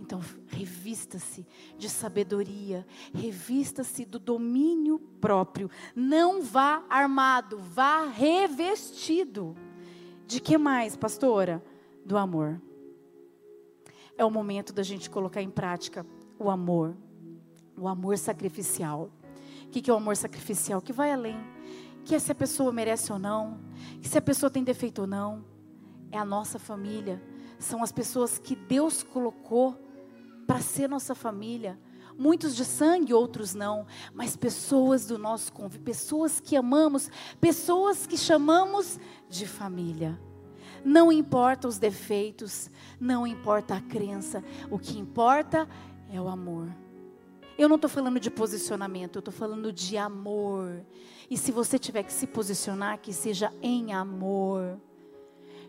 Então, 0.00 0.20
revista-se 0.48 1.46
de 1.76 1.88
sabedoria, 1.88 2.86
revista-se 3.14 4.04
do 4.04 4.18
domínio 4.18 4.98
próprio. 5.20 5.70
Não 5.94 6.42
vá 6.42 6.84
armado, 6.88 7.58
vá 7.58 8.04
revestido. 8.04 9.56
De 10.26 10.40
que 10.40 10.58
mais, 10.58 10.96
pastora? 10.96 11.62
Do 12.04 12.16
amor. 12.16 12.60
É 14.18 14.24
o 14.24 14.30
momento 14.30 14.72
da 14.72 14.82
gente 14.82 15.08
colocar 15.08 15.42
em 15.42 15.50
prática 15.50 16.06
o 16.38 16.50
amor, 16.50 16.96
o 17.76 17.88
amor 17.88 18.18
sacrificial. 18.18 19.10
O 19.64 19.68
que 19.68 19.90
é 19.90 19.92
o 19.92 19.96
amor 19.96 20.16
sacrificial? 20.16 20.80
Que 20.80 20.92
vai 20.92 21.12
além. 21.12 21.38
Que 22.04 22.14
é 22.14 22.18
se 22.18 22.30
a 22.30 22.34
pessoa 22.34 22.72
merece 22.72 23.12
ou 23.12 23.18
não, 23.18 23.58
que 24.00 24.08
se 24.08 24.16
a 24.16 24.22
pessoa 24.22 24.48
tem 24.48 24.62
defeito 24.62 25.02
ou 25.02 25.06
não. 25.06 25.44
É 26.10 26.18
a 26.18 26.24
nossa 26.24 26.58
família. 26.58 27.22
São 27.58 27.82
as 27.82 27.90
pessoas 27.90 28.38
que 28.38 28.54
Deus 28.54 29.02
colocou 29.02 29.76
para 30.46 30.60
ser 30.60 30.88
nossa 30.88 31.14
família. 31.14 31.78
Muitos 32.18 32.56
de 32.56 32.64
sangue, 32.64 33.12
outros 33.12 33.54
não, 33.54 33.86
mas 34.14 34.36
pessoas 34.36 35.06
do 35.06 35.18
nosso 35.18 35.52
convívio, 35.52 35.84
pessoas 35.84 36.40
que 36.40 36.56
amamos, 36.56 37.10
pessoas 37.40 38.06
que 38.06 38.16
chamamos 38.16 38.98
de 39.28 39.46
família. 39.46 40.18
Não 40.82 41.12
importa 41.12 41.68
os 41.68 41.78
defeitos, 41.78 42.70
não 42.98 43.26
importa 43.26 43.74
a 43.74 43.80
crença, 43.80 44.42
o 44.70 44.78
que 44.78 44.98
importa 44.98 45.68
é 46.08 46.18
o 46.18 46.28
amor. 46.28 46.68
Eu 47.58 47.68
não 47.68 47.76
estou 47.76 47.88
falando 47.88 48.20
de 48.20 48.30
posicionamento, 48.30 49.16
eu 49.16 49.20
estou 49.20 49.32
falando 49.32 49.72
de 49.72 49.96
amor. 49.96 50.84
E 51.30 51.36
se 51.36 51.50
você 51.50 51.78
tiver 51.78 52.02
que 52.02 52.12
se 52.12 52.26
posicionar, 52.26 52.98
que 52.98 53.12
seja 53.12 53.52
em 53.62 53.92
amor. 53.92 54.78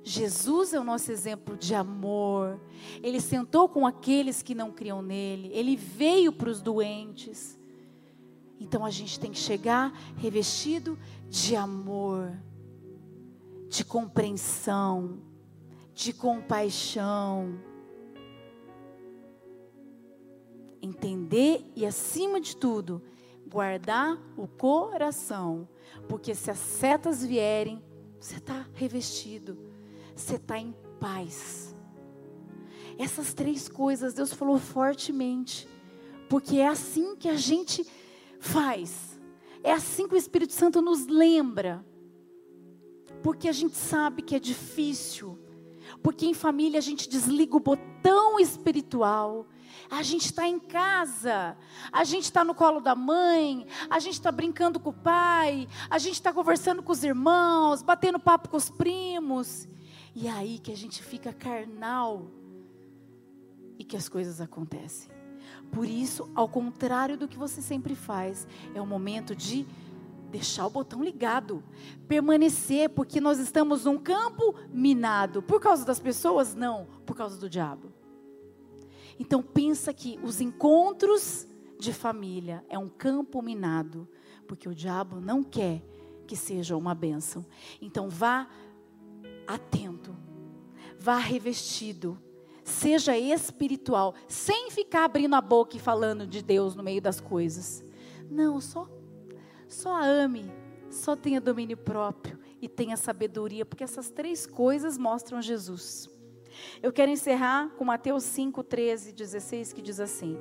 Jesus 0.03 0.74
é 0.74 0.79
o 0.79 0.84
nosso 0.84 1.12
exemplo 1.12 1.56
de 1.58 1.74
amor. 1.74 2.60
Ele 3.01 3.20
sentou 3.20 3.67
com 3.67 3.86
aqueles 3.86 4.41
que 4.41 4.53
não 4.53 4.72
criam 4.72 5.01
nele. 5.01 5.50
Ele 5.53 5.75
veio 5.75 6.32
para 6.32 6.50
os 6.50 6.62
doentes. 6.62 7.58
Então 8.60 8.86
a 8.86 8.89
gente 8.89 9.20
tem 9.20 9.32
que 9.32 9.38
chegar 9.38 9.91
revestido 10.17 10.98
de 11.29 11.56
amor, 11.56 12.32
de 13.70 13.84
compreensão, 13.84 15.20
de 15.94 16.12
compaixão. 16.13 17.60
Entender 20.81 21.65
e, 21.75 21.86
acima 21.86 22.39
de 22.39 22.55
tudo, 22.55 23.01
guardar 23.48 24.17
o 24.36 24.48
coração. 24.48 25.67
Porque 26.07 26.36
se 26.36 26.51
as 26.51 26.60
setas 26.60 27.25
vierem, 27.25 27.81
você 28.19 28.38
está 28.38 28.65
revestido 28.74 29.67
você 30.17 30.36
está 30.36 30.57
em 30.57 30.74
paz. 31.00 31.75
Essas 32.98 33.34
três 33.34 33.69
coisas 33.69 34.13
Deus 34.13 34.34
falou 34.34 34.57
fortemente, 34.57 35.67
porque 36.27 36.57
é 36.57 36.67
assim 36.67 37.15
que 37.15 37.29
a 37.29 37.36
gente 37.36 37.86
faz, 38.39 39.19
é 39.63 39.72
assim 39.72 40.07
que 40.07 40.15
o 40.15 40.17
Espírito 40.17 40.53
Santo 40.53 40.81
nos 40.81 41.05
lembra, 41.05 41.86
porque 43.22 43.48
a 43.48 43.51
gente 43.51 43.75
sabe 43.75 44.22
que 44.22 44.36
é 44.36 44.39
difícil, 44.39 45.38
porque 46.01 46.25
em 46.25 46.34
família 46.34 46.79
a 46.79 46.81
gente 46.81 47.07
desliga 47.07 47.55
o 47.55 47.62
botão 47.62 48.39
espiritual. 48.39 49.48
A 49.89 50.03
gente 50.03 50.25
está 50.25 50.47
em 50.47 50.59
casa, 50.59 51.57
a 51.91 52.03
gente 52.03 52.24
está 52.24 52.43
no 52.43 52.53
colo 52.53 52.79
da 52.79 52.95
mãe, 52.95 53.65
a 53.89 54.00
gente 54.00 54.13
está 54.13 54.31
brincando 54.31 54.79
com 54.79 54.89
o 54.89 54.93
pai, 54.93 55.67
a 55.89 55.97
gente 55.97 56.15
está 56.15 56.33
conversando 56.33 56.83
com 56.83 56.91
os 56.91 57.03
irmãos, 57.03 57.81
batendo 57.81 58.19
papo 58.19 58.50
com 58.50 58.57
os 58.57 58.69
primos. 58.69 59.67
E 60.15 60.27
é 60.27 60.31
aí 60.31 60.59
que 60.59 60.71
a 60.71 60.77
gente 60.77 61.01
fica 61.03 61.31
carnal 61.31 62.27
e 63.77 63.83
que 63.83 63.95
as 63.95 64.09
coisas 64.09 64.41
acontecem. 64.41 65.09
Por 65.71 65.88
isso, 65.88 66.29
ao 66.33 66.47
contrário 66.47 67.17
do 67.17 67.27
que 67.27 67.38
você 67.38 67.62
sempre 67.62 67.95
faz, 67.95 68.47
é 68.74 68.81
o 68.81 68.86
momento 68.86 69.36
de 69.36 69.65
deixar 70.29 70.65
o 70.65 70.69
botão 70.69 71.03
ligado, 71.03 71.63
permanecer, 72.07 72.89
porque 72.89 73.21
nós 73.21 73.39
estamos 73.39 73.86
num 73.86 73.97
campo 73.97 74.55
minado. 74.69 75.41
Por 75.41 75.59
causa 75.59 75.86
das 75.86 76.00
pessoas? 76.00 76.53
Não, 76.53 76.88
por 77.05 77.15
causa 77.15 77.38
do 77.38 77.50
diabo. 77.50 77.93
Então 79.19 79.41
pensa 79.41 79.93
que 79.93 80.19
os 80.24 80.41
encontros 80.41 81.47
de 81.79 81.93
família 81.93 82.63
é 82.69 82.77
um 82.77 82.88
campo 82.88 83.41
minado, 83.41 84.07
porque 84.47 84.67
o 84.67 84.75
diabo 84.75 85.19
não 85.19 85.43
quer 85.43 85.83
que 86.25 86.36
seja 86.36 86.75
uma 86.75 86.93
bênção. 86.93 87.45
Então 87.81 88.09
vá 88.09 88.47
atento, 89.47 90.15
vá 91.00 91.17
revestido, 91.17 92.21
seja 92.63 93.17
espiritual, 93.17 94.13
sem 94.27 94.69
ficar 94.69 95.05
abrindo 95.05 95.36
a 95.36 95.41
boca 95.41 95.77
e 95.77 95.79
falando 95.79 96.27
de 96.27 96.41
Deus 96.43 96.75
no 96.75 96.83
meio 96.83 97.01
das 97.01 97.19
coisas. 97.19 97.83
Não, 98.29 98.59
só, 98.59 98.88
só 99.67 100.01
ame, 100.03 100.51
só 100.89 101.15
tenha 101.15 101.39
domínio 101.39 101.77
próprio 101.77 102.38
e 102.62 102.67
tenha 102.67 102.97
sabedoria, 102.97 103.65
porque 103.65 103.83
essas 103.83 104.09
três 104.09 104.45
coisas 104.45 104.97
mostram 104.97 105.41
Jesus. 105.41 106.09
Eu 106.81 106.91
quero 106.93 107.11
encerrar 107.11 107.69
com 107.77 107.85
Mateus 107.85 108.23
5, 108.23 108.63
13, 108.63 109.11
16, 109.11 109.73
que 109.73 109.81
diz 109.81 109.99
assim: 109.99 110.37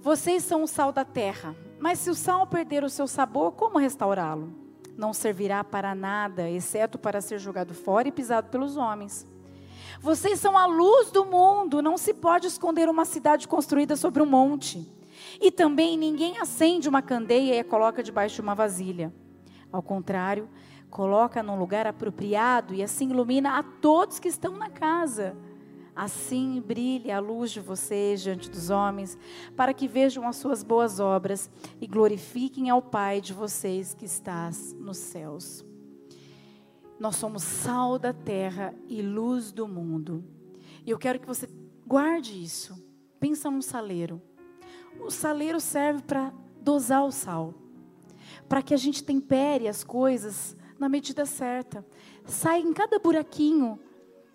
Vocês 0.00 0.44
são 0.44 0.62
o 0.62 0.68
sal 0.68 0.92
da 0.92 1.04
terra, 1.04 1.54
mas 1.78 1.98
se 1.98 2.10
o 2.10 2.14
sal 2.14 2.46
perder 2.46 2.84
o 2.84 2.90
seu 2.90 3.06
sabor, 3.06 3.52
como 3.52 3.78
restaurá-lo? 3.78 4.66
não 4.96 5.12
servirá 5.12 5.62
para 5.62 5.94
nada, 5.94 6.48
exceto 6.48 6.98
para 6.98 7.20
ser 7.20 7.38
jogado 7.38 7.74
fora 7.74 8.08
e 8.08 8.12
pisado 8.12 8.48
pelos 8.48 8.76
homens. 8.76 9.26
Vocês 10.00 10.40
são 10.40 10.56
a 10.56 10.66
luz 10.66 11.10
do 11.10 11.24
mundo, 11.24 11.82
não 11.82 11.96
se 11.96 12.14
pode 12.14 12.46
esconder 12.46 12.88
uma 12.88 13.04
cidade 13.04 13.46
construída 13.46 13.96
sobre 13.96 14.22
um 14.22 14.26
monte. 14.26 14.90
E 15.40 15.50
também 15.50 15.96
ninguém 15.96 16.38
acende 16.38 16.88
uma 16.88 17.02
candeia 17.02 17.54
e 17.54 17.60
a 17.60 17.64
coloca 17.64 18.02
debaixo 18.02 18.36
de 18.36 18.40
uma 18.40 18.54
vasilha. 18.54 19.12
Ao 19.72 19.82
contrário, 19.82 20.48
coloca 20.90 21.42
num 21.42 21.58
lugar 21.58 21.86
apropriado 21.86 22.74
e 22.74 22.82
assim 22.82 23.10
ilumina 23.10 23.58
a 23.58 23.62
todos 23.62 24.18
que 24.18 24.28
estão 24.28 24.56
na 24.56 24.70
casa. 24.70 25.36
Assim 25.94 26.62
brilhe 26.64 27.10
a 27.10 27.18
luz 27.18 27.50
de 27.50 27.60
vocês 27.60 28.22
diante 28.22 28.50
dos 28.50 28.68
homens, 28.68 29.16
para 29.56 29.72
que 29.72 29.88
vejam 29.88 30.28
as 30.28 30.36
suas 30.36 30.62
boas 30.62 31.00
obras 31.00 31.50
e 31.80 31.86
glorifiquem 31.86 32.68
ao 32.68 32.82
Pai 32.82 33.20
de 33.20 33.32
vocês 33.32 33.94
que 33.94 34.04
estás 34.04 34.74
nos 34.74 34.98
céus. 34.98 35.64
Nós 37.00 37.16
somos 37.16 37.42
sal 37.42 37.98
da 37.98 38.12
terra 38.12 38.74
e 38.88 39.00
luz 39.00 39.52
do 39.52 39.66
mundo. 39.66 40.22
E 40.84 40.90
eu 40.90 40.98
quero 40.98 41.18
que 41.18 41.26
você 41.26 41.48
guarde 41.86 42.42
isso. 42.42 42.78
Pensa 43.18 43.50
num 43.50 43.62
saleiro. 43.62 44.20
O 45.00 45.10
saleiro 45.10 45.60
serve 45.60 46.02
para 46.02 46.32
dosar 46.60 47.04
o 47.04 47.12
sal, 47.12 47.54
para 48.48 48.62
que 48.62 48.74
a 48.74 48.76
gente 48.76 49.04
tempere 49.04 49.68
as 49.68 49.84
coisas 49.84 50.56
na 50.78 50.88
medida 50.88 51.24
certa. 51.24 51.84
Sai 52.24 52.60
em 52.60 52.72
cada 52.72 52.98
buraquinho 52.98 53.78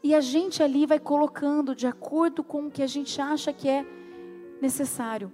e 0.04 0.16
a 0.16 0.22
gente 0.22 0.64
ali 0.64 0.86
vai 0.86 1.00
colocando 1.00 1.76
de 1.76 1.86
acordo 1.86 2.44
com 2.44 2.68
o 2.68 2.72
que 2.72 2.82
a 2.82 2.88
gente 2.88 3.22
acha 3.22 3.54
que 3.54 3.70
é 3.70 3.86
necessário. 4.62 5.32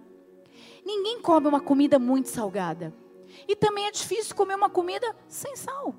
Ninguém 0.86 1.22
come 1.22 1.48
uma 1.48 1.60
comida 1.60 1.98
muito 2.00 2.30
salgada. 2.30 2.94
E 3.48 3.56
também 3.56 3.86
é 3.86 3.92
difícil 3.92 4.36
comer 4.36 4.56
uma 4.56 4.70
comida 4.70 5.16
sem 5.28 5.56
sal. 5.56 5.94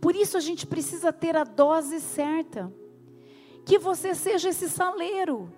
Por 0.00 0.14
isso 0.14 0.36
a 0.36 0.40
gente 0.40 0.66
precisa 0.66 1.12
ter 1.12 1.36
a 1.36 1.44
dose 1.44 2.00
certa. 2.00 2.72
Que 3.64 3.78
você 3.78 4.14
seja 4.14 4.50
esse 4.50 4.68
saleiro. 4.68 5.52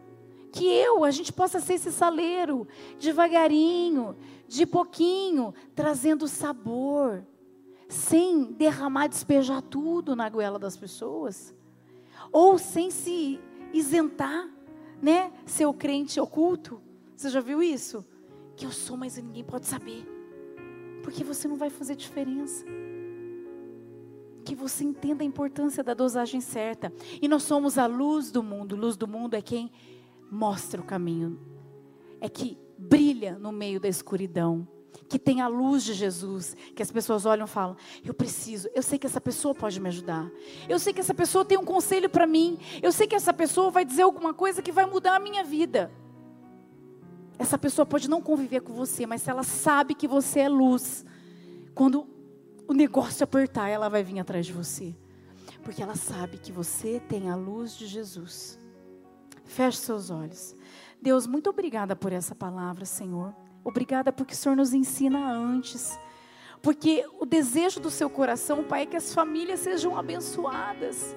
Que 0.52 0.64
eu, 0.64 1.04
a 1.04 1.10
gente 1.10 1.32
possa 1.32 1.60
ser 1.60 1.74
esse 1.74 1.92
saleiro, 1.92 2.66
devagarinho, 2.98 4.16
de 4.48 4.64
pouquinho, 4.64 5.52
trazendo 5.74 6.26
sabor, 6.26 7.24
sem 7.88 8.52
derramar, 8.52 9.08
despejar 9.08 9.62
tudo 9.62 10.16
na 10.16 10.28
goela 10.28 10.58
das 10.58 10.76
pessoas 10.76 11.54
ou 12.32 12.58
sem 12.58 12.90
se 12.90 13.40
isentar, 13.72 14.48
né? 15.00 15.32
Ser 15.44 15.66
o 15.66 15.74
crente 15.74 16.18
oculto. 16.20 16.80
Você 17.14 17.30
já 17.30 17.40
viu 17.40 17.62
isso? 17.62 18.04
Que 18.56 18.66
eu 18.66 18.72
sou, 18.72 18.96
mas 18.96 19.16
ninguém 19.16 19.44
pode 19.44 19.66
saber. 19.66 20.04
Porque 21.02 21.22
você 21.22 21.46
não 21.46 21.56
vai 21.56 21.70
fazer 21.70 21.94
diferença. 21.94 22.64
Que 24.44 24.54
você 24.54 24.84
entenda 24.84 25.22
a 25.22 25.26
importância 25.26 25.82
da 25.82 25.94
dosagem 25.94 26.40
certa. 26.40 26.92
E 27.20 27.28
nós 27.28 27.42
somos 27.42 27.78
a 27.78 27.86
luz 27.86 28.30
do 28.30 28.42
mundo. 28.42 28.76
Luz 28.76 28.96
do 28.96 29.06
mundo 29.06 29.34
é 29.34 29.42
quem 29.42 29.70
mostra 30.30 30.80
o 30.80 30.84
caminho. 30.84 31.38
É 32.20 32.28
que 32.28 32.58
brilha 32.76 33.38
no 33.38 33.52
meio 33.52 33.80
da 33.80 33.88
escuridão 33.88 34.66
que 35.08 35.18
tem 35.18 35.40
a 35.40 35.48
luz 35.48 35.84
de 35.84 35.94
Jesus, 35.94 36.56
que 36.74 36.82
as 36.82 36.90
pessoas 36.90 37.26
olham 37.26 37.46
e 37.46 37.48
falam: 37.48 37.76
Eu 38.04 38.14
preciso, 38.14 38.68
eu 38.74 38.82
sei 38.82 38.98
que 38.98 39.06
essa 39.06 39.20
pessoa 39.20 39.54
pode 39.54 39.80
me 39.80 39.88
ajudar, 39.88 40.30
eu 40.68 40.78
sei 40.78 40.92
que 40.92 41.00
essa 41.00 41.14
pessoa 41.14 41.44
tem 41.44 41.58
um 41.58 41.64
conselho 41.64 42.08
para 42.08 42.26
mim, 42.26 42.58
eu 42.82 42.92
sei 42.92 43.06
que 43.06 43.14
essa 43.14 43.32
pessoa 43.32 43.70
vai 43.70 43.84
dizer 43.84 44.02
alguma 44.02 44.32
coisa 44.34 44.62
que 44.62 44.72
vai 44.72 44.86
mudar 44.86 45.16
a 45.16 45.20
minha 45.20 45.44
vida. 45.44 45.90
Essa 47.38 47.58
pessoa 47.58 47.84
pode 47.84 48.08
não 48.08 48.22
conviver 48.22 48.60
com 48.60 48.72
você, 48.72 49.06
mas 49.06 49.22
se 49.22 49.30
ela 49.30 49.42
sabe 49.42 49.94
que 49.94 50.08
você 50.08 50.40
é 50.40 50.48
luz, 50.48 51.04
quando 51.74 52.06
o 52.66 52.72
negócio 52.72 53.22
apertar, 53.22 53.68
ela 53.68 53.88
vai 53.88 54.02
vir 54.02 54.18
atrás 54.18 54.46
de 54.46 54.52
você. 54.52 54.94
Porque 55.62 55.82
ela 55.82 55.96
sabe 55.96 56.38
que 56.38 56.50
você 56.50 57.00
tem 57.00 57.28
a 57.28 57.36
luz 57.36 57.76
de 57.76 57.86
Jesus. 57.86 58.58
Feche 59.44 59.78
seus 59.78 60.10
olhos. 60.10 60.56
Deus, 61.00 61.26
muito 61.26 61.50
obrigada 61.50 61.94
por 61.94 62.12
essa 62.12 62.34
palavra, 62.34 62.84
Senhor. 62.84 63.34
Obrigada 63.66 64.12
porque 64.12 64.32
o 64.32 64.36
Senhor 64.36 64.54
nos 64.54 64.72
ensina 64.72 65.28
antes. 65.28 65.98
Porque 66.62 67.04
o 67.18 67.26
desejo 67.26 67.80
do 67.80 67.90
seu 67.90 68.08
coração, 68.08 68.62
Pai, 68.62 68.82
é 68.82 68.86
que 68.86 68.96
as 68.96 69.12
famílias 69.12 69.58
sejam 69.58 69.98
abençoadas. 69.98 71.16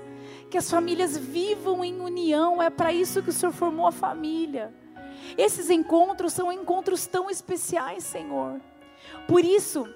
Que 0.50 0.58
as 0.58 0.68
famílias 0.68 1.16
vivam 1.16 1.86
em 1.86 2.02
união. 2.02 2.60
É 2.60 2.72
para 2.72 2.92
isso 2.92 3.22
que 3.22 3.30
o 3.30 3.34
Senhor 3.34 3.52
formou 3.52 3.86
a 3.86 3.92
família. 3.92 4.74
Esses 5.38 5.70
encontros 5.70 6.34
são 6.34 6.52
encontros 6.52 7.06
tão 7.06 7.30
especiais, 7.30 8.04
Senhor. 8.04 8.60
Por 9.28 9.46
isso, 9.46 9.88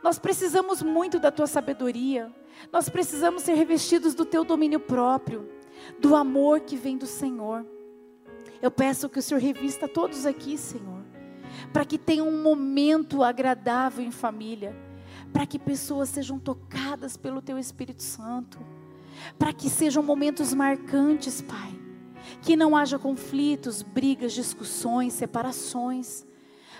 nós 0.00 0.16
precisamos 0.16 0.84
muito 0.84 1.18
da 1.18 1.32
tua 1.32 1.48
sabedoria. 1.48 2.32
Nós 2.72 2.88
precisamos 2.88 3.42
ser 3.42 3.54
revestidos 3.54 4.14
do 4.14 4.24
teu 4.24 4.44
domínio 4.44 4.78
próprio, 4.78 5.50
do 5.98 6.14
amor 6.14 6.60
que 6.60 6.76
vem 6.76 6.96
do 6.96 7.06
Senhor. 7.06 7.66
Eu 8.62 8.70
peço 8.70 9.08
que 9.08 9.18
o 9.18 9.22
Senhor 9.22 9.40
revista 9.40 9.88
todos 9.88 10.24
aqui, 10.24 10.56
Senhor, 10.56 10.99
para 11.72 11.84
que 11.84 11.98
tenham 11.98 12.28
um 12.28 12.42
momento 12.42 13.22
agradável 13.22 14.04
em 14.04 14.10
família, 14.10 14.74
para 15.32 15.46
que 15.46 15.58
pessoas 15.58 16.08
sejam 16.08 16.38
tocadas 16.38 17.16
pelo 17.16 17.42
teu 17.42 17.58
Espírito 17.58 18.02
Santo, 18.02 18.58
para 19.38 19.52
que 19.52 19.68
sejam 19.68 20.02
momentos 20.02 20.54
marcantes, 20.54 21.40
Pai. 21.40 21.78
Que 22.42 22.56
não 22.56 22.76
haja 22.76 22.98
conflitos, 22.98 23.82
brigas, 23.82 24.32
discussões, 24.32 25.14
separações 25.14 26.26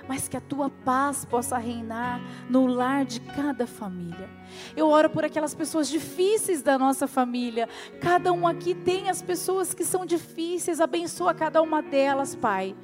mas 0.08 0.28
que 0.28 0.36
a 0.36 0.40
tua 0.40 0.70
paz 0.70 1.24
possa 1.24 1.56
reinar 1.58 2.20
no 2.48 2.66
lar 2.66 3.04
de 3.04 3.20
cada 3.20 3.66
família. 3.66 4.28
Eu 4.76 4.88
oro 4.88 5.10
por 5.10 5.24
aquelas 5.24 5.54
pessoas 5.54 5.88
difíceis 5.88 6.62
da 6.62 6.78
nossa 6.78 7.06
família. 7.06 7.68
Cada 8.00 8.32
um 8.32 8.46
aqui 8.46 8.74
tem 8.74 9.10
as 9.10 9.22
pessoas 9.22 9.74
que 9.74 9.84
são 9.84 10.06
difíceis, 10.06 10.80
abençoa 10.80 11.34
cada 11.34 11.62
uma 11.62 11.82
delas, 11.82 12.34
Pai. 12.34 12.74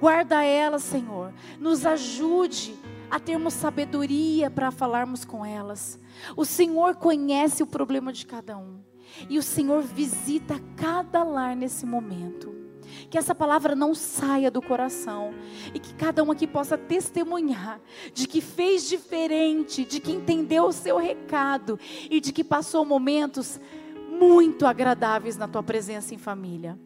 Guarda 0.00 0.44
elas, 0.44 0.82
Senhor. 0.82 1.32
Nos 1.58 1.86
ajude 1.86 2.76
a 3.10 3.18
termos 3.18 3.54
sabedoria 3.54 4.50
para 4.50 4.70
falarmos 4.70 5.24
com 5.24 5.44
elas. 5.44 5.98
O 6.36 6.44
Senhor 6.44 6.96
conhece 6.96 7.62
o 7.62 7.66
problema 7.66 8.12
de 8.12 8.26
cada 8.26 8.56
um. 8.56 8.80
E 9.28 9.38
o 9.38 9.42
Senhor 9.42 9.82
visita 9.82 10.60
cada 10.76 11.22
lar 11.22 11.54
nesse 11.54 11.86
momento 11.86 12.64
que 13.10 13.18
essa 13.18 13.34
palavra 13.34 13.74
não 13.74 13.94
saia 13.94 14.50
do 14.50 14.62
coração 14.62 15.34
e 15.72 15.78
que 15.78 15.94
cada 15.94 16.22
um 16.22 16.30
aqui 16.30 16.46
possa 16.46 16.76
testemunhar 16.76 17.80
de 18.12 18.26
que 18.26 18.40
fez 18.40 18.88
diferente, 18.88 19.84
de 19.84 20.00
que 20.00 20.12
entendeu 20.12 20.64
o 20.66 20.72
seu 20.72 20.96
recado 20.96 21.78
e 22.10 22.20
de 22.20 22.32
que 22.32 22.44
passou 22.44 22.84
momentos 22.84 23.60
muito 24.10 24.66
agradáveis 24.66 25.36
na 25.36 25.48
tua 25.48 25.62
presença 25.62 26.14
em 26.14 26.18
família. 26.18 26.78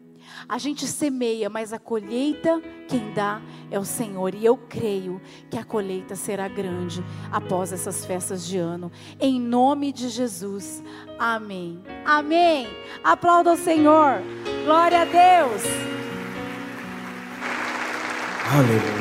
A 0.47 0.57
gente 0.57 0.87
semeia, 0.87 1.49
mas 1.49 1.73
a 1.73 1.79
colheita 1.79 2.61
quem 2.87 3.13
dá 3.13 3.41
é 3.69 3.77
o 3.77 3.85
Senhor. 3.85 4.33
E 4.33 4.43
eu 4.43 4.57
creio 4.57 5.21
que 5.49 5.57
a 5.57 5.63
colheita 5.63 6.15
será 6.15 6.47
grande 6.47 7.03
após 7.31 7.71
essas 7.71 8.05
festas 8.05 8.45
de 8.47 8.57
ano. 8.57 8.91
Em 9.19 9.39
nome 9.39 9.91
de 9.91 10.09
Jesus. 10.09 10.83
Amém. 11.17 11.81
Amém. 12.05 12.67
Aplauda 13.03 13.53
o 13.53 13.57
Senhor. 13.57 14.21
Glória 14.65 15.01
a 15.01 15.05
Deus. 15.05 15.63
Aleluia. 18.51 18.98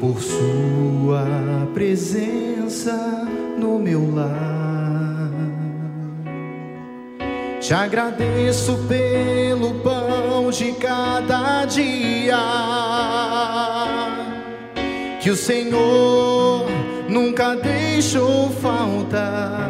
Por 0.00 0.20
Sua 0.20 1.68
presença 1.72 3.26
no 3.58 3.78
meu 3.78 4.14
lar. 4.14 5.30
Te 7.60 7.74
agradeço 7.74 8.78
pelo 8.86 9.74
pão 9.80 10.50
de 10.50 10.72
cada 10.72 11.64
dia. 11.64 12.38
Que 15.20 15.30
o 15.30 15.36
Senhor 15.36 16.66
nunca 17.08 17.56
deixou 17.56 18.50
faltar. 18.50 19.66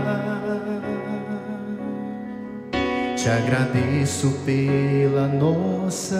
Te 3.17 3.31
agradeço 3.31 4.31
pela 4.45 5.27
nossa 5.27 6.19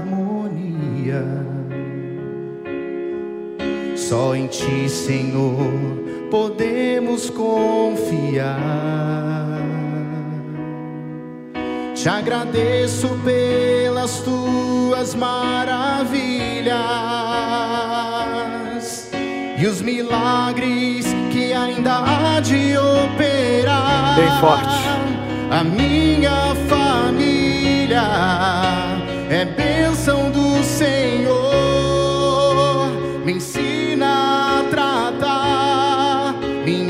harmonia. 0.00 1.57
Só 4.08 4.34
em 4.34 4.46
Ti, 4.46 4.88
Senhor, 4.88 5.54
podemos 6.30 7.28
confiar. 7.28 8.56
Te 11.94 12.08
agradeço 12.08 13.06
pelas 13.22 14.20
tuas 14.20 15.14
maravilhas 15.14 16.70
e 19.58 19.66
os 19.66 19.82
milagres 19.82 21.04
que 21.30 21.52
ainda 21.52 21.98
há 21.98 22.40
de 22.40 22.78
operar. 22.78 24.16
Bem 24.16 24.30
forte. 24.40 24.88
A 25.50 25.62
minha 25.62 26.54
família 26.66 28.04
é 29.28 29.44
bênção 29.44 29.67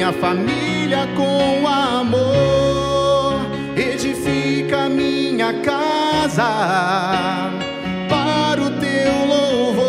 minha 0.09 0.13
família 0.13 1.07
com 1.15 1.67
amor. 1.67 3.41
Edifica 3.77 4.89
minha 4.89 5.53
casa 5.61 7.51
para 8.09 8.63
o 8.63 8.71
teu 8.81 9.27
louvor. 9.27 9.83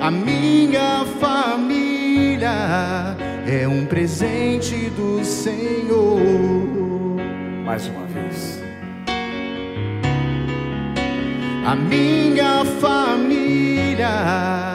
A 0.00 0.10
minha 0.10 1.04
família 1.20 3.16
é 3.46 3.68
um 3.68 3.86
presente 3.86 4.90
do 4.90 5.24
Senhor. 5.24 6.18
Mais 7.64 7.86
uma 7.86 8.06
vez. 8.06 8.60
A 11.64 11.76
minha 11.76 12.64
família 12.80 14.71